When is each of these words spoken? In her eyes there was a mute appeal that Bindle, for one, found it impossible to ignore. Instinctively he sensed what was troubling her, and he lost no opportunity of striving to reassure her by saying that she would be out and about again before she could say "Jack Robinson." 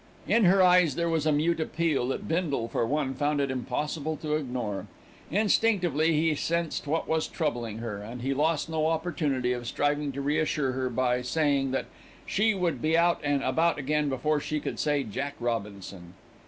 In 0.27 0.45
her 0.45 0.63
eyes 0.63 0.95
there 0.95 1.07
was 1.09 1.27
a 1.27 1.31
mute 1.31 1.59
appeal 1.59 2.07
that 2.07 2.27
Bindle, 2.27 2.67
for 2.67 2.87
one, 2.87 3.13
found 3.13 3.39
it 3.39 3.51
impossible 3.51 4.17
to 4.17 4.33
ignore. 4.35 4.87
Instinctively 5.29 6.13
he 6.13 6.33
sensed 6.33 6.87
what 6.87 7.07
was 7.07 7.27
troubling 7.27 7.77
her, 7.77 7.97
and 8.01 8.23
he 8.23 8.33
lost 8.33 8.67
no 8.67 8.87
opportunity 8.87 9.53
of 9.53 9.67
striving 9.67 10.11
to 10.13 10.19
reassure 10.19 10.71
her 10.71 10.89
by 10.89 11.21
saying 11.21 11.69
that 11.73 11.85
she 12.25 12.55
would 12.55 12.81
be 12.81 12.97
out 12.97 13.21
and 13.23 13.43
about 13.43 13.77
again 13.77 14.09
before 14.09 14.39
she 14.39 14.59
could 14.59 14.79
say 14.79 15.03
"Jack 15.03 15.35
Robinson." 15.39 16.15